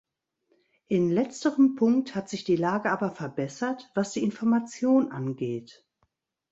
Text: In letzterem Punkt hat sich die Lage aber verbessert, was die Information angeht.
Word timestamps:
In 0.87 1.11
letzterem 1.11 1.75
Punkt 1.75 2.15
hat 2.15 2.27
sich 2.27 2.43
die 2.43 2.55
Lage 2.55 2.89
aber 2.91 3.11
verbessert, 3.11 3.91
was 3.93 4.13
die 4.13 4.23
Information 4.23 5.11
angeht. 5.11 5.85